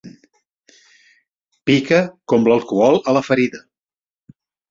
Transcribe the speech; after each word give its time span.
Pica 1.69 1.99
com 2.33 2.49
l'alcohol 2.51 2.99
a 3.13 3.17
la 3.19 3.23
ferida. 3.29 3.61